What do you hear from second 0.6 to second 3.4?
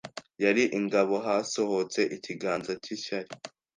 ingabo hasohotse ikiganza cyishyari